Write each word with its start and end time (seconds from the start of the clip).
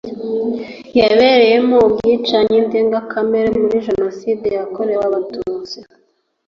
yabereyemo 0.99 1.75
ubwicanyi 1.87 2.57
ndengakamere 2.67 3.49
muri 3.61 3.77
Jenoside 3.87 4.47
yakorewe 4.57 5.03
Abatutsi 5.09 5.77